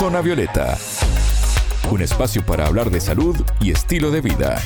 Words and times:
Zona 0.00 0.22
Violeta, 0.22 0.78
un 1.90 2.00
espacio 2.00 2.42
para 2.46 2.66
hablar 2.66 2.90
de 2.90 3.02
salud 3.02 3.36
y 3.60 3.70
estilo 3.70 4.10
de 4.10 4.22
vida. 4.22 4.58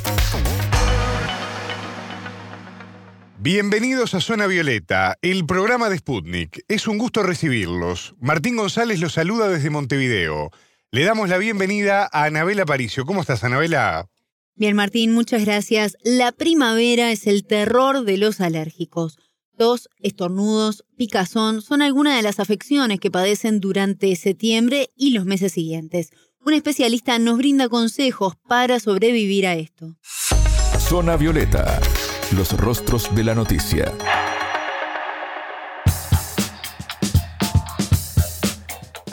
Bienvenidos 3.40 4.14
a 4.14 4.20
Zona 4.20 4.46
Violeta, 4.46 5.18
el 5.22 5.44
programa 5.44 5.90
de 5.90 5.98
Sputnik. 5.98 6.64
Es 6.68 6.86
un 6.86 6.98
gusto 6.98 7.24
recibirlos. 7.24 8.14
Martín 8.20 8.54
González 8.54 9.00
los 9.00 9.14
saluda 9.14 9.48
desde 9.48 9.70
Montevideo. 9.70 10.52
Le 10.92 11.02
damos 11.02 11.28
la 11.28 11.38
bienvenida 11.38 12.08
a 12.12 12.26
Anabela 12.26 12.64
Paricio. 12.64 13.04
¿Cómo 13.04 13.20
estás, 13.20 13.42
Anabela? 13.42 14.08
Bien, 14.54 14.76
Martín, 14.76 15.12
muchas 15.14 15.44
gracias. 15.44 15.96
La 16.04 16.30
primavera 16.30 17.10
es 17.10 17.26
el 17.26 17.44
terror 17.44 18.04
de 18.04 18.18
los 18.18 18.40
alérgicos. 18.40 19.18
Tos, 19.56 19.88
estornudos, 20.00 20.84
picazón 20.96 21.62
son 21.62 21.80
algunas 21.80 22.16
de 22.16 22.22
las 22.22 22.40
afecciones 22.40 22.98
que 22.98 23.10
padecen 23.10 23.60
durante 23.60 24.14
septiembre 24.16 24.90
y 24.96 25.10
los 25.10 25.26
meses 25.26 25.52
siguientes. 25.52 26.10
Un 26.44 26.54
especialista 26.54 27.18
nos 27.18 27.38
brinda 27.38 27.68
consejos 27.68 28.34
para 28.48 28.80
sobrevivir 28.80 29.46
a 29.46 29.54
esto. 29.54 29.96
Zona 30.78 31.16
Violeta, 31.16 31.80
los 32.36 32.52
rostros 32.56 33.14
de 33.14 33.24
la 33.24 33.34
noticia. 33.34 33.92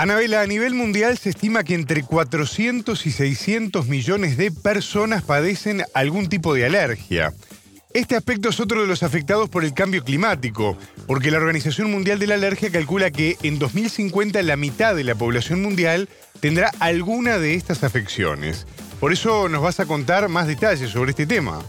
Anabela, 0.01 0.41
a 0.41 0.47
nivel 0.47 0.73
mundial 0.73 1.19
se 1.19 1.29
estima 1.29 1.63
que 1.63 1.75
entre 1.75 2.01
400 2.01 3.05
y 3.05 3.11
600 3.11 3.85
millones 3.85 4.35
de 4.35 4.51
personas 4.51 5.21
padecen 5.21 5.83
algún 5.93 6.27
tipo 6.27 6.55
de 6.55 6.65
alergia. 6.65 7.35
Este 7.93 8.15
aspecto 8.15 8.47
es 8.49 8.59
otro 8.61 8.79
de 8.81 8.87
los 8.87 9.03
afectados 9.03 9.49
por 9.49 9.65
el 9.65 9.73
cambio 9.73 10.01
climático, 10.05 10.77
porque 11.07 11.29
la 11.29 11.39
Organización 11.39 11.91
Mundial 11.91 12.19
de 12.19 12.27
la 12.27 12.35
Alergia 12.35 12.71
calcula 12.71 13.11
que 13.11 13.35
en 13.43 13.59
2050 13.59 14.41
la 14.43 14.55
mitad 14.55 14.95
de 14.95 15.03
la 15.03 15.13
población 15.13 15.61
mundial 15.61 16.07
tendrá 16.39 16.71
alguna 16.79 17.37
de 17.37 17.55
estas 17.55 17.83
afecciones. 17.83 18.65
Por 19.01 19.11
eso 19.11 19.49
nos 19.49 19.61
vas 19.61 19.81
a 19.81 19.85
contar 19.85 20.29
más 20.29 20.47
detalles 20.47 20.91
sobre 20.91 21.09
este 21.09 21.25
tema. 21.25 21.59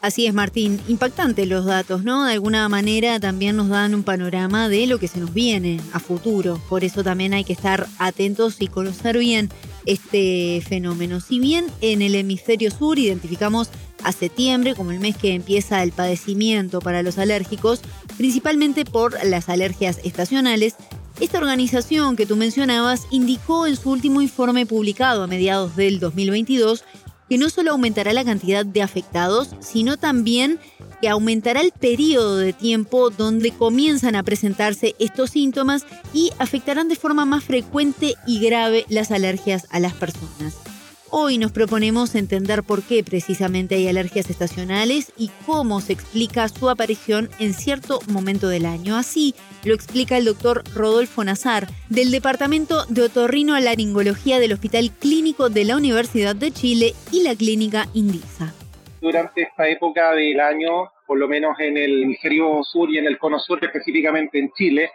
Así 0.00 0.26
es, 0.26 0.32
Martín. 0.32 0.80
Impactantes 0.88 1.46
los 1.46 1.66
datos, 1.66 2.02
¿no? 2.02 2.24
De 2.24 2.32
alguna 2.32 2.68
manera 2.70 3.20
también 3.20 3.56
nos 3.56 3.68
dan 3.68 3.94
un 3.94 4.04
panorama 4.04 4.68
de 4.70 4.86
lo 4.86 4.98
que 4.98 5.08
se 5.08 5.18
nos 5.18 5.34
viene 5.34 5.80
a 5.92 5.98
futuro. 5.98 6.62
Por 6.68 6.84
eso 6.84 7.02
también 7.02 7.34
hay 7.34 7.44
que 7.44 7.52
estar 7.52 7.86
atentos 7.98 8.56
y 8.60 8.68
conocer 8.68 9.18
bien 9.18 9.50
este 9.86 10.62
fenómeno. 10.66 11.20
Si 11.20 11.40
bien 11.40 11.66
en 11.80 12.00
el 12.00 12.14
hemisferio 12.14 12.70
sur 12.70 12.98
identificamos 12.98 13.70
a 14.02 14.12
septiembre 14.12 14.74
como 14.74 14.90
el 14.90 15.00
mes 15.00 15.16
que 15.16 15.34
empieza 15.34 15.82
el 15.82 15.92
padecimiento 15.92 16.80
para 16.80 17.02
los 17.02 17.18
alérgicos, 17.18 17.80
principalmente 18.16 18.84
por 18.84 19.22
las 19.24 19.48
alergias 19.48 20.00
estacionales, 20.04 20.76
esta 21.20 21.38
organización 21.38 22.14
que 22.14 22.26
tú 22.26 22.36
mencionabas 22.36 23.06
indicó 23.10 23.66
en 23.66 23.76
su 23.76 23.90
último 23.90 24.22
informe 24.22 24.66
publicado 24.66 25.24
a 25.24 25.26
mediados 25.26 25.74
del 25.74 25.98
2022 25.98 26.84
que 27.28 27.38
no 27.38 27.50
solo 27.50 27.72
aumentará 27.72 28.12
la 28.12 28.24
cantidad 28.24 28.64
de 28.64 28.82
afectados, 28.82 29.50
sino 29.60 29.96
también 29.96 30.58
que 31.00 31.08
aumentará 31.08 31.60
el 31.60 31.72
periodo 31.72 32.36
de 32.38 32.52
tiempo 32.52 33.10
donde 33.10 33.52
comienzan 33.52 34.16
a 34.16 34.22
presentarse 34.22 34.94
estos 34.98 35.30
síntomas 35.30 35.84
y 36.12 36.30
afectarán 36.38 36.88
de 36.88 36.96
forma 36.96 37.24
más 37.24 37.44
frecuente 37.44 38.14
y 38.26 38.40
grave 38.40 38.86
las 38.88 39.10
alergias 39.10 39.66
a 39.70 39.78
las 39.80 39.92
personas. 39.92 40.67
Hoy 41.10 41.38
nos 41.38 41.52
proponemos 41.52 42.14
entender 42.14 42.62
por 42.62 42.82
qué 42.82 43.02
precisamente 43.02 43.76
hay 43.76 43.88
alergias 43.88 44.28
estacionales 44.28 45.10
y 45.16 45.30
cómo 45.46 45.80
se 45.80 45.94
explica 45.94 46.46
su 46.48 46.68
aparición 46.68 47.30
en 47.38 47.54
cierto 47.54 48.00
momento 48.12 48.48
del 48.48 48.66
año. 48.66 48.94
Así 48.94 49.34
lo 49.64 49.74
explica 49.74 50.18
el 50.18 50.26
doctor 50.26 50.64
Rodolfo 50.74 51.24
Nazar, 51.24 51.66
del 51.88 52.10
Departamento 52.10 52.84
de 52.90 53.04
Otorrino-Laringología 53.04 54.38
del 54.38 54.52
Hospital 54.52 54.90
Clínico 55.00 55.48
de 55.48 55.64
la 55.64 55.76
Universidad 55.76 56.36
de 56.36 56.50
Chile 56.50 56.92
y 57.10 57.22
la 57.22 57.34
Clínica 57.34 57.86
Indisa. 57.94 58.52
Durante 59.00 59.42
esta 59.42 59.66
época 59.66 60.12
del 60.12 60.38
año, 60.40 60.92
por 61.06 61.16
lo 61.16 61.26
menos 61.26 61.58
en 61.58 61.78
el 61.78 62.02
hemisferio 62.02 62.62
sur 62.70 62.90
y 62.90 62.98
en 62.98 63.06
el 63.06 63.16
cono 63.16 63.38
sur, 63.38 63.58
específicamente 63.64 64.38
en 64.38 64.52
Chile, 64.52 64.90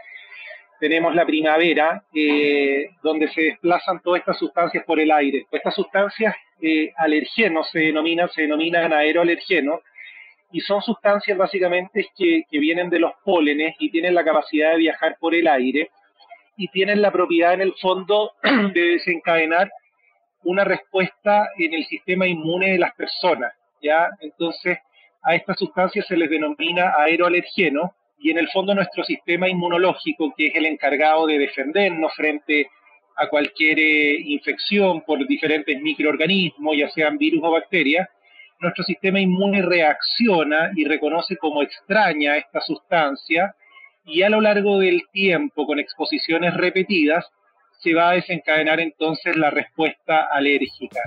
tenemos 0.79 1.15
la 1.15 1.25
primavera, 1.25 2.03
eh, 2.13 2.89
donde 3.01 3.27
se 3.29 3.41
desplazan 3.41 4.01
todas 4.01 4.19
estas 4.19 4.37
sustancias 4.37 4.83
por 4.85 4.99
el 4.99 5.11
aire. 5.11 5.45
Estas 5.51 5.75
sustancias 5.75 6.35
eh, 6.61 6.91
alergenos 6.97 7.69
se 7.71 7.79
denominan, 7.79 8.29
se 8.29 8.43
denominan 8.43 8.93
aeroalergenos, 8.93 9.79
y 10.51 10.61
son 10.61 10.81
sustancias 10.81 11.37
básicamente 11.37 12.07
que, 12.15 12.43
que 12.49 12.59
vienen 12.59 12.89
de 12.89 12.99
los 12.99 13.11
pólenes 13.25 13.75
y 13.79 13.89
tienen 13.89 14.13
la 14.13 14.23
capacidad 14.23 14.71
de 14.71 14.77
viajar 14.77 15.17
por 15.19 15.33
el 15.33 15.47
aire 15.47 15.89
y 16.55 16.67
tienen 16.67 17.01
la 17.01 17.11
propiedad 17.11 17.53
en 17.53 17.61
el 17.61 17.73
fondo 17.81 18.33
de 18.73 18.81
desencadenar 18.81 19.71
una 20.43 20.63
respuesta 20.63 21.49
en 21.57 21.73
el 21.73 21.85
sistema 21.85 22.27
inmune 22.27 22.73
de 22.73 22.77
las 22.77 22.93
personas, 22.93 23.53
¿ya? 23.81 24.09
Entonces, 24.19 24.77
a 25.23 25.35
estas 25.35 25.57
sustancias 25.57 26.05
se 26.05 26.17
les 26.17 26.29
denomina 26.29 26.93
aeroalergenos 26.97 27.91
y 28.23 28.31
en 28.31 28.37
el 28.37 28.49
fondo 28.49 28.73
nuestro 28.73 29.03
sistema 29.03 29.49
inmunológico, 29.49 30.33
que 30.35 30.47
es 30.47 30.55
el 30.55 30.65
encargado 30.65 31.27
de 31.27 31.37
defendernos 31.37 32.13
frente 32.15 32.67
a 33.17 33.27
cualquier 33.27 33.77
eh, 33.77 34.17
infección 34.25 35.01
por 35.01 35.27
diferentes 35.27 35.79
microorganismos, 35.81 36.77
ya 36.77 36.89
sean 36.89 37.17
virus 37.17 37.41
o 37.43 37.51
bacterias, 37.51 38.07
nuestro 38.61 38.85
sistema 38.85 39.19
inmune 39.19 39.61
reacciona 39.61 40.71
y 40.73 40.85
reconoce 40.85 41.35
como 41.35 41.61
extraña 41.61 42.37
esta 42.37 42.61
sustancia 42.61 43.53
y 44.05 44.21
a 44.21 44.29
lo 44.29 44.39
largo 44.39 44.79
del 44.79 45.01
tiempo, 45.11 45.67
con 45.67 45.79
exposiciones 45.79 46.53
repetidas, 46.53 47.25
se 47.81 47.93
va 47.93 48.11
a 48.11 48.13
desencadenar 48.13 48.79
entonces 48.79 49.35
la 49.35 49.49
respuesta 49.49 50.27
alérgica. 50.31 51.01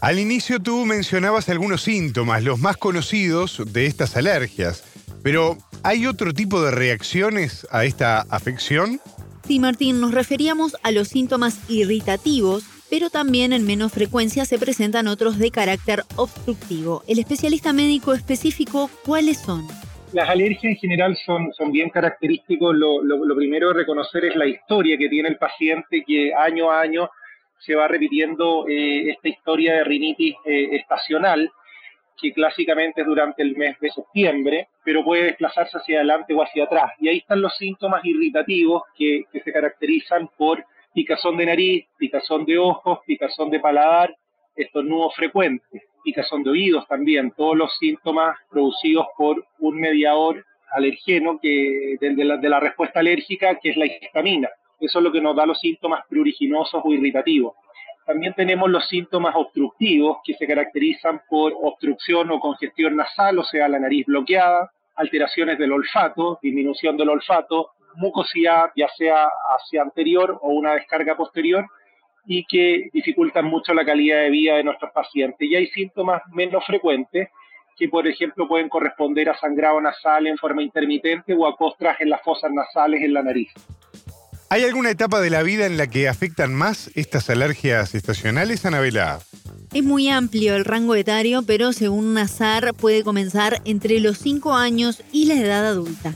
Al 0.00 0.18
inicio 0.18 0.60
tú 0.60 0.84
mencionabas 0.84 1.48
algunos 1.48 1.82
síntomas, 1.82 2.42
los 2.42 2.58
más 2.58 2.76
conocidos 2.76 3.72
de 3.72 3.86
estas 3.86 4.16
alergias, 4.16 4.82
pero 5.22 5.58
¿Hay 5.82 6.06
otro 6.06 6.34
tipo 6.34 6.60
de 6.60 6.70
reacciones 6.72 7.66
a 7.70 7.86
esta 7.86 8.20
afección? 8.28 9.00
Sí, 9.44 9.58
Martín, 9.58 9.98
nos 9.98 10.12
referíamos 10.12 10.76
a 10.82 10.90
los 10.90 11.08
síntomas 11.08 11.58
irritativos, 11.70 12.64
pero 12.90 13.08
también 13.08 13.54
en 13.54 13.66
menos 13.66 13.90
frecuencia 13.90 14.44
se 14.44 14.58
presentan 14.58 15.08
otros 15.08 15.38
de 15.38 15.50
carácter 15.50 16.02
obstructivo. 16.16 17.02
El 17.08 17.18
especialista 17.18 17.72
médico 17.72 18.12
específico, 18.12 18.90
¿cuáles 19.06 19.38
son? 19.38 19.66
Las 20.12 20.28
alergias 20.28 20.64
en 20.64 20.76
general 20.76 21.16
son, 21.24 21.50
son 21.54 21.72
bien 21.72 21.88
característicos. 21.88 22.76
Lo, 22.76 23.34
primero 23.34 23.70
a 23.70 23.74
reconocer 23.74 24.26
es 24.26 24.36
la 24.36 24.46
historia 24.46 24.98
que 24.98 25.08
tiene 25.08 25.30
el 25.30 25.38
paciente, 25.38 26.04
que 26.06 26.34
año 26.34 26.70
a 26.70 26.82
año 26.82 27.08
se 27.58 27.74
va 27.74 27.88
repitiendo 27.88 28.66
eh, 28.68 29.10
esta 29.10 29.28
historia 29.28 29.76
de 29.76 29.84
rinitis 29.84 30.34
eh, 30.44 30.76
estacional 30.76 31.50
que 32.20 32.32
clásicamente 32.32 33.00
es 33.00 33.06
durante 33.06 33.42
el 33.42 33.56
mes 33.56 33.78
de 33.80 33.90
septiembre, 33.90 34.68
pero 34.84 35.04
puede 35.04 35.24
desplazarse 35.24 35.78
hacia 35.78 35.98
adelante 35.98 36.34
o 36.34 36.42
hacia 36.42 36.64
atrás. 36.64 36.92
Y 36.98 37.08
ahí 37.08 37.18
están 37.18 37.40
los 37.40 37.56
síntomas 37.56 38.04
irritativos 38.04 38.82
que, 38.96 39.24
se 39.32 39.52
caracterizan 39.52 40.28
por 40.36 40.64
picazón 40.92 41.36
de 41.36 41.46
nariz, 41.46 41.86
picazón 41.96 42.44
de 42.44 42.58
ojos, 42.58 43.00
picazón 43.06 43.50
de 43.50 43.60
paladar, 43.60 44.14
estornudo 44.56 45.10
frecuente, 45.10 45.82
picazón 46.04 46.42
de 46.42 46.50
oídos 46.50 46.86
también, 46.88 47.32
todos 47.36 47.56
los 47.56 47.76
síntomas 47.78 48.36
producidos 48.50 49.06
por 49.16 49.44
un 49.58 49.80
mediador 49.80 50.44
alergeno 50.72 51.38
que, 51.40 51.96
de, 52.00 52.14
de 52.14 52.48
la 52.48 52.60
respuesta 52.60 53.00
alérgica, 53.00 53.58
que 53.58 53.70
es 53.70 53.76
la 53.76 53.86
histamina. 53.86 54.48
Eso 54.80 54.98
es 54.98 55.04
lo 55.04 55.12
que 55.12 55.20
nos 55.20 55.36
da 55.36 55.44
los 55.44 55.60
síntomas 55.60 56.06
pruriginosos 56.08 56.80
o 56.82 56.92
irritativos. 56.92 57.54
También 58.10 58.34
tenemos 58.34 58.68
los 58.68 58.88
síntomas 58.88 59.36
obstructivos 59.36 60.18
que 60.24 60.34
se 60.34 60.44
caracterizan 60.44 61.22
por 61.28 61.52
obstrucción 61.62 62.28
o 62.32 62.40
congestión 62.40 62.96
nasal, 62.96 63.38
o 63.38 63.44
sea, 63.44 63.68
la 63.68 63.78
nariz 63.78 64.04
bloqueada, 64.04 64.72
alteraciones 64.96 65.56
del 65.60 65.70
olfato, 65.70 66.40
disminución 66.42 66.96
del 66.96 67.10
olfato, 67.10 67.68
mucosidad 67.94 68.72
ya 68.74 68.88
sea 68.98 69.28
hacia 69.54 69.82
anterior 69.82 70.40
o 70.42 70.48
una 70.48 70.74
descarga 70.74 71.16
posterior 71.16 71.64
y 72.26 72.44
que 72.46 72.90
dificultan 72.92 73.44
mucho 73.44 73.72
la 73.74 73.84
calidad 73.84 74.22
de 74.22 74.30
vida 74.30 74.56
de 74.56 74.64
nuestros 74.64 74.90
pacientes. 74.90 75.48
Y 75.48 75.54
hay 75.54 75.68
síntomas 75.68 76.20
menos 76.32 76.66
frecuentes 76.66 77.28
que, 77.76 77.88
por 77.88 78.08
ejemplo, 78.08 78.48
pueden 78.48 78.68
corresponder 78.68 79.30
a 79.30 79.36
sangrado 79.36 79.80
nasal 79.80 80.26
en 80.26 80.36
forma 80.36 80.64
intermitente 80.64 81.32
o 81.32 81.46
a 81.46 81.56
costras 81.56 82.00
en 82.00 82.10
las 82.10 82.22
fosas 82.22 82.50
nasales 82.50 83.04
en 83.04 83.14
la 83.14 83.22
nariz. 83.22 83.52
¿Hay 84.52 84.64
alguna 84.64 84.90
etapa 84.90 85.20
de 85.20 85.30
la 85.30 85.44
vida 85.44 85.64
en 85.66 85.76
la 85.76 85.86
que 85.86 86.08
afectan 86.08 86.52
más 86.52 86.90
estas 86.96 87.30
alergias 87.30 87.94
estacionales, 87.94 88.66
Anabela? 88.66 89.20
Es 89.72 89.84
muy 89.84 90.08
amplio 90.08 90.56
el 90.56 90.64
rango 90.64 90.96
etario, 90.96 91.42
pero 91.46 91.70
según 91.72 92.14
Nazar 92.14 92.74
puede 92.74 93.04
comenzar 93.04 93.58
entre 93.64 94.00
los 94.00 94.18
5 94.18 94.52
años 94.52 95.04
y 95.12 95.26
la 95.26 95.34
edad 95.34 95.64
adulta. 95.68 96.14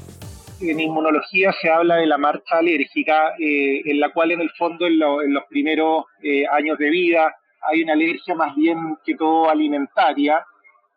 En 0.61 0.81
inmunología 0.81 1.55
se 1.63 1.71
habla 1.71 1.95
de 1.99 2.07
la 2.07 2.19
marcha 2.19 2.59
alérgica, 2.59 3.37
eh, 3.39 3.83
en 3.85 4.01
la 4.01 4.09
cual 4.09 4.33
en 4.33 4.41
el 4.41 4.51
fondo 4.59 4.89
en, 4.89 4.99
los 4.99 5.45
primeros 5.49 6.07
eh, 6.21 6.43
años 6.51 6.77
de 6.79 6.91
vida 6.91 7.33
hay 7.71 7.85
una 7.85 7.93
alergia 7.93 8.35
más 8.35 8.57
bien 8.57 8.97
que 9.07 9.15
todo 9.15 9.49
alimentaria, 9.49 10.45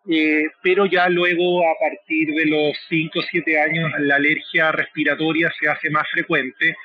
eh, 0.09 0.45
pero 0.63 0.87
ya 0.87 1.07
luego 1.07 1.61
a 1.61 1.75
partir 1.79 2.33
de 2.33 2.45
los 2.47 2.75
5 2.89 3.19
o 3.19 3.21
7 3.21 3.61
años 3.61 3.91
la 3.99 4.15
alergia 4.15 4.71
respiratoria 4.71 5.53
se 5.59 5.69
hace 5.69 5.91
más 5.91 6.07
frecuente 6.11 6.75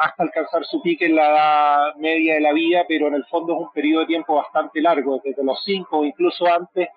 hasta 0.00 0.22
alcanzar 0.22 0.64
su 0.64 0.80
pique 0.80 1.04
en 1.04 1.14
la 1.14 1.28
edad 1.28 1.94
media 1.96 2.34
de 2.34 2.40
la 2.40 2.54
vida, 2.54 2.84
pero 2.88 3.08
en 3.08 3.14
el 3.14 3.24
fondo 3.26 3.52
es 3.52 3.60
un 3.60 3.72
periodo 3.72 4.00
de 4.00 4.06
tiempo 4.06 4.36
bastante 4.36 4.80
largo, 4.80 5.20
desde 5.22 5.44
los 5.44 5.62
5 5.62 5.98
o 5.98 6.04
incluso 6.04 6.46
antes 6.46 6.88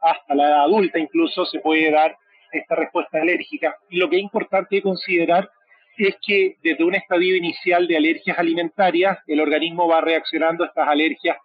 hasta 0.00 0.34
la 0.34 0.48
edad 0.48 0.64
adulta 0.64 0.98
incluso 0.98 1.44
se 1.44 1.60
puede 1.60 1.90
dar 1.90 2.16
esta 2.52 2.74
respuesta 2.76 3.20
alérgica. 3.20 3.76
Y 3.90 3.98
lo 3.98 4.08
que 4.08 4.16
es 4.16 4.22
importante 4.22 4.80
considerar 4.80 5.50
es 5.98 6.16
que 6.26 6.56
desde 6.62 6.82
un 6.82 6.94
estadio 6.94 7.36
inicial 7.36 7.86
de 7.86 7.98
alergias 7.98 8.38
alimentarias, 8.38 9.18
el 9.26 9.40
organismo 9.40 9.86
va 9.86 10.00
reaccionando 10.00 10.64
a 10.64 10.68
estas 10.68 10.88
alergias 10.88 11.36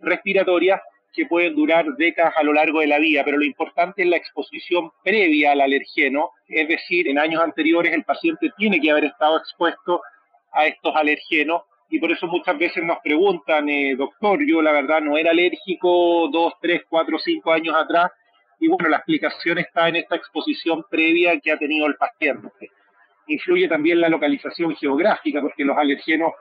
respiratorias 0.00 0.80
que 1.12 1.26
pueden 1.26 1.54
durar 1.54 1.86
décadas 1.96 2.34
a 2.36 2.42
lo 2.42 2.52
largo 2.52 2.80
de 2.80 2.88
la 2.88 2.98
vida, 2.98 3.22
pero 3.24 3.38
lo 3.38 3.44
importante 3.44 4.02
es 4.02 4.08
la 4.08 4.16
exposición 4.16 4.90
previa 5.04 5.52
al 5.52 5.60
alergeno, 5.60 6.30
es 6.48 6.66
decir, 6.66 7.08
en 7.08 7.20
años 7.20 7.40
anteriores 7.40 7.92
el 7.92 8.04
paciente 8.04 8.50
tiene 8.58 8.80
que 8.80 8.90
haber 8.90 9.04
estado 9.04 9.38
expuesto 9.38 10.02
a 10.56 10.66
estos 10.66 10.94
alergenos 10.96 11.62
y 11.88 12.00
por 12.00 12.10
eso 12.10 12.26
muchas 12.26 12.58
veces 12.58 12.82
nos 12.82 12.98
preguntan, 12.98 13.68
eh, 13.68 13.94
doctor, 13.96 14.40
yo 14.44 14.60
la 14.60 14.72
verdad 14.72 15.00
no 15.00 15.16
era 15.16 15.30
alérgico 15.30 16.28
dos, 16.32 16.54
tres, 16.60 16.82
cuatro, 16.88 17.18
cinco 17.18 17.52
años 17.52 17.76
atrás 17.76 18.10
y 18.58 18.68
bueno, 18.68 18.88
la 18.88 18.96
explicación 18.96 19.58
está 19.58 19.88
en 19.88 19.96
esta 19.96 20.16
exposición 20.16 20.84
previa 20.90 21.38
que 21.40 21.52
ha 21.52 21.58
tenido 21.58 21.86
el 21.86 21.94
paciente. 21.96 22.70
Influye 23.28 23.68
también 23.68 24.00
la 24.00 24.08
localización 24.08 24.74
geográfica 24.76 25.40
porque 25.40 25.64
los 25.64 25.76
alergenos 25.76 26.32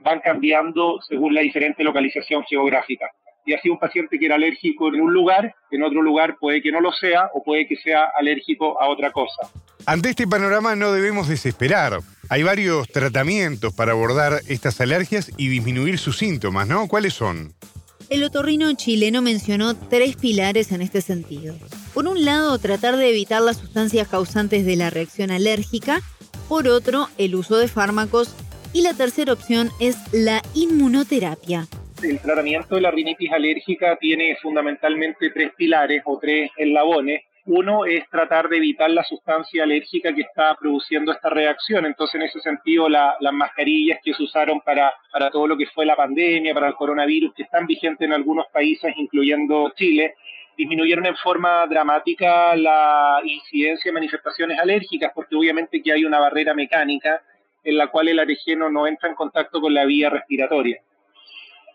van 0.00 0.20
cambiando 0.20 1.00
según 1.02 1.34
la 1.34 1.42
diferente 1.42 1.84
localización 1.84 2.44
geográfica 2.44 3.10
y 3.44 3.54
así 3.54 3.68
un 3.68 3.78
paciente 3.78 4.18
que 4.18 4.26
era 4.26 4.34
alérgico 4.34 4.88
en 4.88 5.00
un 5.00 5.12
lugar, 5.12 5.54
en 5.70 5.82
otro 5.82 6.02
lugar 6.02 6.36
puede 6.38 6.62
que 6.62 6.70
no 6.70 6.80
lo 6.80 6.92
sea 6.92 7.30
o 7.34 7.42
puede 7.42 7.66
que 7.66 7.76
sea 7.76 8.10
alérgico 8.16 8.80
a 8.80 8.88
otra 8.88 9.10
cosa. 9.12 9.50
Ante 9.86 10.10
este 10.10 10.26
panorama 10.26 10.76
no 10.76 10.92
debemos 10.92 11.28
desesperar. 11.28 12.00
Hay 12.32 12.44
varios 12.44 12.86
tratamientos 12.86 13.74
para 13.74 13.90
abordar 13.90 14.42
estas 14.46 14.80
alergias 14.80 15.32
y 15.36 15.48
disminuir 15.48 15.98
sus 15.98 16.16
síntomas, 16.16 16.68
¿no? 16.68 16.86
¿Cuáles 16.86 17.12
son? 17.12 17.54
El 18.08 18.22
otorrino 18.22 18.72
chileno 18.74 19.20
mencionó 19.20 19.74
tres 19.74 20.14
pilares 20.14 20.70
en 20.70 20.80
este 20.80 21.00
sentido. 21.00 21.56
Por 21.92 22.06
un 22.06 22.24
lado, 22.24 22.56
tratar 22.60 22.96
de 22.96 23.10
evitar 23.10 23.42
las 23.42 23.56
sustancias 23.56 24.06
causantes 24.06 24.64
de 24.64 24.76
la 24.76 24.90
reacción 24.90 25.32
alérgica. 25.32 26.02
Por 26.48 26.68
otro, 26.68 27.08
el 27.18 27.34
uso 27.34 27.56
de 27.58 27.66
fármacos. 27.66 28.32
Y 28.72 28.82
la 28.82 28.94
tercera 28.94 29.32
opción 29.32 29.70
es 29.80 29.96
la 30.12 30.40
inmunoterapia, 30.54 31.66
el 32.02 32.18
tratamiento 32.20 32.76
de 32.76 32.80
la 32.80 32.90
rinitis 32.90 33.30
alérgica 33.32 33.96
tiene 33.96 34.36
fundamentalmente 34.40 35.30
tres 35.30 35.52
pilares 35.56 36.02
o 36.04 36.18
tres 36.18 36.50
eslabones. 36.56 37.22
Uno 37.52 37.84
es 37.84 38.08
tratar 38.08 38.48
de 38.48 38.58
evitar 38.58 38.88
la 38.90 39.02
sustancia 39.02 39.64
alérgica 39.64 40.14
que 40.14 40.20
está 40.20 40.54
produciendo 40.54 41.10
esta 41.10 41.30
reacción. 41.30 41.84
Entonces, 41.84 42.14
en 42.14 42.22
ese 42.22 42.38
sentido, 42.38 42.88
las 42.88 43.32
mascarillas 43.32 43.98
que 44.04 44.14
se 44.14 44.22
usaron 44.22 44.60
para, 44.60 44.94
para 45.10 45.32
todo 45.32 45.48
lo 45.48 45.56
que 45.56 45.66
fue 45.66 45.84
la 45.84 45.96
pandemia, 45.96 46.54
para 46.54 46.68
el 46.68 46.76
coronavirus, 46.76 47.34
que 47.34 47.42
están 47.42 47.66
vigentes 47.66 48.06
en 48.06 48.12
algunos 48.12 48.46
países, 48.52 48.94
incluyendo 48.96 49.72
Chile, 49.74 50.14
disminuyeron 50.56 51.06
en 51.06 51.16
forma 51.16 51.66
dramática 51.66 52.54
la 52.54 53.20
incidencia 53.24 53.88
de 53.88 53.94
manifestaciones 53.94 54.56
alérgicas, 54.56 55.10
porque 55.12 55.34
obviamente 55.34 55.82
que 55.82 55.90
hay 55.90 56.04
una 56.04 56.20
barrera 56.20 56.54
mecánica 56.54 57.20
en 57.64 57.76
la 57.76 57.88
cual 57.88 58.06
el 58.06 58.20
alergeno 58.20 58.70
no 58.70 58.86
entra 58.86 59.08
en 59.08 59.16
contacto 59.16 59.60
con 59.60 59.74
la 59.74 59.86
vía 59.86 60.08
respiratoria. 60.08 60.80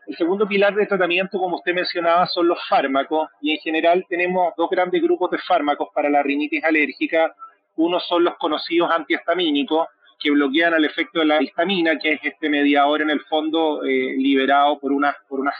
El 0.07 0.15
segundo 0.17 0.47
pilar 0.47 0.75
de 0.75 0.85
tratamiento, 0.85 1.39
como 1.39 1.55
usted 1.55 1.73
mencionaba, 1.73 2.27
son 2.27 2.47
los 2.47 2.59
fármacos 2.69 3.27
y 3.41 3.53
en 3.53 3.57
general 3.57 4.05
tenemos 4.07 4.53
dos 4.55 4.69
grandes 4.69 5.01
grupos 5.01 5.31
de 5.31 5.39
fármacos 5.39 5.89
para 5.95 6.09
la 6.09 6.21
rinitis 6.21 6.63
alérgica. 6.63 7.33
Uno 7.77 7.99
son 7.99 8.23
los 8.23 8.35
conocidos 8.35 8.91
antihistamínicos 8.91 9.87
que 10.19 10.29
bloquean 10.29 10.75
el 10.75 10.85
efecto 10.85 11.19
de 11.19 11.25
la 11.25 11.41
histamina, 11.41 11.97
que 11.97 12.13
es 12.13 12.19
este 12.21 12.49
mediador 12.49 13.01
en 13.01 13.09
el 13.09 13.21
fondo 13.21 13.83
eh, 13.83 14.13
liberado 14.17 14.79
por 14.79 14.91
unas, 14.91 15.15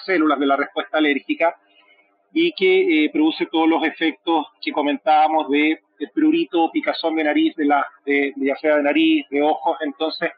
células 0.05 0.39
de 0.39 0.45
la 0.45 0.57
respuesta 0.57 0.99
alérgica 0.99 1.55
y 2.31 2.51
que 2.51 3.05
eh, 3.05 3.09
produce 3.11 3.47
todos 3.47 3.67
los 3.67 3.83
efectos 3.83 4.45
que 4.61 4.71
comentábamos 4.71 5.49
de, 5.49 5.79
prurito, 6.13 6.69
picazón 6.71 7.15
de 7.15 7.23
nariz, 7.23 7.55
de, 7.55 7.65
la, 7.65 7.85
de, 8.05 8.33
ya 8.35 8.55
sea 8.57 8.75
de 8.75 8.83
nariz, 8.83 9.25
de 9.29 9.41
ojos. 9.41 9.77
Entonces, 9.81 10.29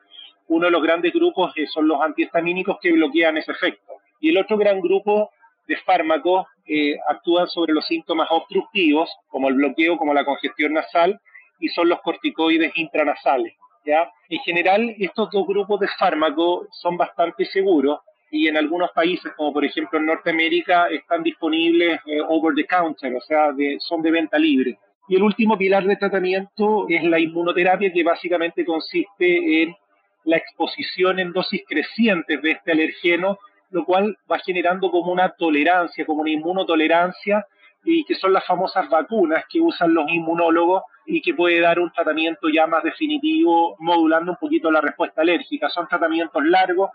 uno 0.47 0.65
de 0.65 0.71
los 0.71 0.81
grandes 0.81 1.11
grupos 1.11 1.51
eh, 1.57 1.67
son 1.67 1.89
los 1.89 2.01
antihistamínicos 2.01 2.77
que 2.81 2.93
bloquean 2.93 3.37
ese 3.37 3.51
efecto. 3.51 3.96
Y 4.19 4.29
el 4.29 4.37
otro 4.37 4.57
gran 4.57 4.79
grupo 4.79 5.29
de 5.67 5.77
fármacos 5.77 6.45
eh, 6.65 6.97
actúan 7.07 7.47
sobre 7.47 7.73
los 7.73 7.85
síntomas 7.85 8.27
obstructivos, 8.31 9.09
como 9.27 9.49
el 9.49 9.55
bloqueo, 9.55 9.97
como 9.97 10.13
la 10.13 10.25
congestión 10.25 10.73
nasal, 10.73 11.19
y 11.59 11.69
son 11.69 11.89
los 11.89 12.01
corticoides 12.01 12.71
intranasales. 12.75 13.53
¿ya? 13.85 14.09
En 14.29 14.39
general, 14.39 14.95
estos 14.97 15.29
dos 15.31 15.47
grupos 15.47 15.79
de 15.79 15.87
fármacos 15.99 16.67
son 16.71 16.97
bastante 16.97 17.45
seguros 17.45 17.99
y 18.29 18.47
en 18.47 18.57
algunos 18.57 18.91
países, 18.91 19.31
como 19.37 19.53
por 19.53 19.63
ejemplo 19.63 19.99
en 19.99 20.05
Norteamérica, 20.05 20.87
están 20.87 21.23
disponibles 21.23 21.99
eh, 22.05 22.19
over 22.27 22.53
the 22.55 22.65
counter, 22.65 23.15
o 23.15 23.21
sea, 23.21 23.53
son 23.79 24.01
de 24.01 24.11
venta 24.11 24.37
libre. 24.37 24.77
Y 25.07 25.15
el 25.15 25.23
último 25.23 25.57
pilar 25.57 25.85
de 25.85 25.95
tratamiento 25.95 26.85
es 26.89 27.03
la 27.03 27.19
inmunoterapia, 27.19 27.91
que 27.93 28.03
básicamente 28.03 28.65
consiste 28.65 29.63
en 29.63 29.73
la 30.25 30.35
exposición 30.35 31.19
en 31.19 31.31
dosis 31.31 31.63
crecientes 31.65 32.41
de 32.41 32.51
este 32.51 32.73
alergeno 32.73 33.39
lo 33.69 33.85
cual 33.85 34.17
va 34.31 34.39
generando 34.39 34.89
como 34.91 35.11
una 35.11 35.29
tolerancia, 35.29 36.05
como 36.05 36.21
una 36.21 36.31
inmunotolerancia, 36.31 37.45
y 37.83 38.03
que 38.03 38.15
son 38.15 38.33
las 38.33 38.45
famosas 38.45 38.89
vacunas 38.89 39.45
que 39.49 39.61
usan 39.61 39.93
los 39.93 40.09
inmunólogos 40.09 40.83
y 41.05 41.21
que 41.21 41.33
puede 41.33 41.61
dar 41.61 41.79
un 41.79 41.91
tratamiento 41.91 42.49
ya 42.49 42.67
más 42.67 42.83
definitivo, 42.83 43.77
modulando 43.79 44.31
un 44.31 44.37
poquito 44.37 44.69
la 44.69 44.81
respuesta 44.81 45.21
alérgica. 45.21 45.69
Son 45.69 45.87
tratamientos 45.87 46.43
largos 46.43 46.91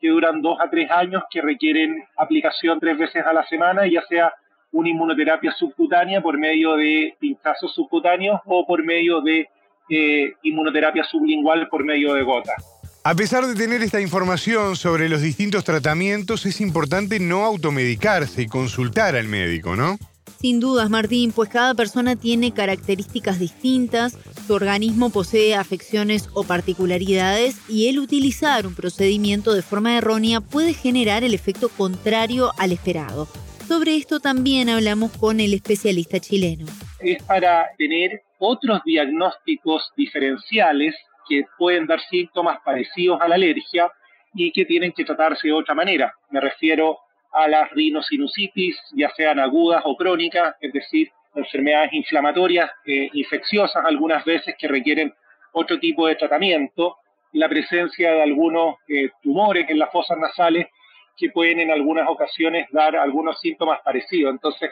que 0.00 0.08
duran 0.08 0.42
dos 0.42 0.58
a 0.60 0.70
tres 0.70 0.90
años, 0.90 1.24
que 1.30 1.40
requieren 1.40 2.04
aplicación 2.16 2.78
tres 2.78 2.96
veces 2.96 3.24
a 3.26 3.32
la 3.32 3.44
semana, 3.44 3.86
ya 3.86 4.02
sea 4.02 4.32
una 4.72 4.88
inmunoterapia 4.88 5.52
subcutánea 5.52 6.20
por 6.20 6.38
medio 6.38 6.76
de 6.76 7.16
pinchazos 7.18 7.74
subcutáneos 7.74 8.40
o 8.44 8.66
por 8.66 8.84
medio 8.84 9.20
de 9.22 9.48
eh, 9.88 10.32
inmunoterapia 10.42 11.02
sublingual 11.04 11.68
por 11.68 11.84
medio 11.84 12.14
de 12.14 12.22
gotas. 12.22 12.75
A 13.08 13.14
pesar 13.14 13.46
de 13.46 13.54
tener 13.54 13.82
esta 13.82 14.00
información 14.00 14.74
sobre 14.74 15.08
los 15.08 15.22
distintos 15.22 15.62
tratamientos, 15.62 16.44
es 16.44 16.60
importante 16.60 17.20
no 17.20 17.44
automedicarse 17.44 18.42
y 18.42 18.46
consultar 18.48 19.14
al 19.14 19.28
médico, 19.28 19.76
¿no? 19.76 19.96
Sin 20.40 20.58
dudas, 20.58 20.90
Martín, 20.90 21.30
pues 21.30 21.48
cada 21.48 21.72
persona 21.74 22.16
tiene 22.16 22.52
características 22.52 23.38
distintas, 23.38 24.18
su 24.44 24.54
organismo 24.54 25.10
posee 25.10 25.54
afecciones 25.54 26.28
o 26.34 26.42
particularidades 26.42 27.60
y 27.68 27.86
el 27.86 28.00
utilizar 28.00 28.66
un 28.66 28.74
procedimiento 28.74 29.54
de 29.54 29.62
forma 29.62 29.96
errónea 29.96 30.40
puede 30.40 30.74
generar 30.74 31.22
el 31.22 31.32
efecto 31.32 31.68
contrario 31.68 32.50
al 32.58 32.72
esperado. 32.72 33.28
Sobre 33.68 33.94
esto 33.94 34.18
también 34.18 34.68
hablamos 34.68 35.12
con 35.12 35.38
el 35.38 35.54
especialista 35.54 36.18
chileno. 36.18 36.66
Es 36.98 37.22
para 37.22 37.66
tener 37.78 38.24
otros 38.40 38.80
diagnósticos 38.84 39.92
diferenciales 39.96 40.96
que 41.28 41.44
pueden 41.58 41.86
dar 41.86 42.00
síntomas 42.00 42.58
parecidos 42.64 43.20
a 43.20 43.28
la 43.28 43.34
alergia 43.34 43.90
y 44.34 44.52
que 44.52 44.64
tienen 44.64 44.92
que 44.92 45.04
tratarse 45.04 45.48
de 45.48 45.52
otra 45.52 45.74
manera. 45.74 46.12
Me 46.30 46.40
refiero 46.40 46.98
a 47.32 47.48
las 47.48 47.70
rinosinusitis, 47.70 48.76
ya 48.94 49.10
sean 49.10 49.38
agudas 49.38 49.82
o 49.84 49.96
crónicas, 49.96 50.54
es 50.60 50.72
decir, 50.72 51.10
enfermedades 51.34 51.92
inflamatorias, 51.92 52.70
eh, 52.86 53.10
infecciosas 53.12 53.84
algunas 53.84 54.24
veces 54.24 54.54
que 54.58 54.68
requieren 54.68 55.12
otro 55.52 55.78
tipo 55.78 56.06
de 56.06 56.16
tratamiento, 56.16 56.96
la 57.32 57.48
presencia 57.48 58.12
de 58.12 58.22
algunos 58.22 58.76
eh, 58.88 59.10
tumores 59.22 59.68
en 59.68 59.78
las 59.78 59.90
fosas 59.90 60.18
nasales 60.18 60.68
que 61.16 61.30
pueden 61.30 61.60
en 61.60 61.70
algunas 61.70 62.08
ocasiones 62.08 62.66
dar 62.70 62.96
algunos 62.96 63.40
síntomas 63.40 63.80
parecidos. 63.82 64.32
Entonces, 64.32 64.70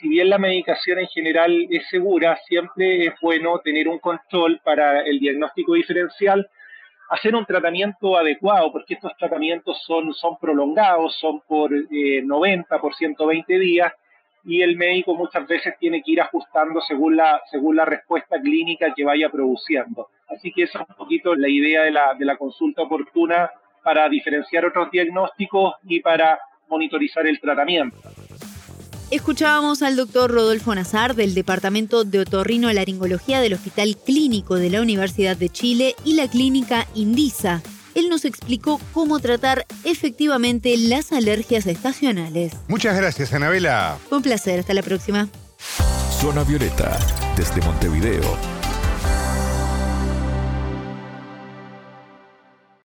si 0.00 0.08
bien 0.08 0.30
la 0.30 0.38
medicación 0.38 1.00
en 1.00 1.08
general 1.08 1.66
es 1.70 1.88
segura, 1.88 2.38
siempre 2.46 3.06
es 3.06 3.14
bueno 3.20 3.58
tener 3.58 3.88
un 3.88 3.98
control 3.98 4.60
para 4.62 5.02
el 5.02 5.18
diagnóstico 5.18 5.74
diferencial, 5.74 6.48
hacer 7.10 7.34
un 7.34 7.44
tratamiento 7.44 8.16
adecuado, 8.16 8.70
porque 8.70 8.94
estos 8.94 9.16
tratamientos 9.16 9.82
son, 9.84 10.12
prolongados, 10.40 11.16
son 11.18 11.40
por 11.40 11.70
90, 11.72 12.76
eh, 12.76 12.78
por 12.80 12.94
120 12.94 13.58
días, 13.58 13.92
y 14.44 14.62
el 14.62 14.76
médico 14.76 15.14
muchas 15.14 15.46
veces 15.46 15.74
tiene 15.78 16.02
que 16.02 16.12
ir 16.12 16.20
ajustando 16.20 16.80
según 16.82 17.16
la, 17.16 17.42
según 17.50 17.76
la 17.76 17.84
respuesta 17.84 18.40
clínica 18.40 18.94
que 18.94 19.04
vaya 19.04 19.28
produciendo. 19.30 20.08
Así 20.28 20.52
que 20.52 20.62
esa 20.62 20.82
es 20.82 20.88
un 20.88 20.94
poquito 20.94 21.34
la 21.34 21.48
idea 21.48 21.82
de 21.82 21.90
la, 21.90 22.14
de 22.14 22.24
la 22.24 22.36
consulta 22.36 22.82
oportuna 22.82 23.50
para 23.82 24.08
diferenciar 24.08 24.64
otros 24.64 24.90
diagnósticos 24.90 25.74
y 25.84 26.00
para 26.00 26.38
monitorizar 26.68 27.26
el 27.26 27.40
tratamiento. 27.40 27.96
Escuchábamos 29.10 29.80
al 29.80 29.96
doctor 29.96 30.30
Rodolfo 30.30 30.74
Nazar 30.74 31.14
del 31.14 31.32
Departamento 31.32 32.04
de 32.04 32.20
Otorrino 32.20 32.70
Laringología 32.70 33.40
del 33.40 33.54
Hospital 33.54 33.96
Clínico 33.96 34.56
de 34.56 34.68
la 34.68 34.82
Universidad 34.82 35.34
de 35.34 35.48
Chile 35.48 35.96
y 36.04 36.12
la 36.12 36.28
clínica 36.28 36.86
Indisa. 36.94 37.62
Él 37.94 38.10
nos 38.10 38.26
explicó 38.26 38.78
cómo 38.92 39.18
tratar 39.18 39.64
efectivamente 39.84 40.76
las 40.76 41.10
alergias 41.12 41.66
estacionales. 41.66 42.52
Muchas 42.68 42.94
gracias, 42.98 43.32
Anabela. 43.32 43.96
Un 44.10 44.20
placer, 44.20 44.60
hasta 44.60 44.74
la 44.74 44.82
próxima. 44.82 45.26
Zona 46.20 46.44
Violeta, 46.44 46.98
desde 47.34 47.62
Montevideo, 47.62 48.36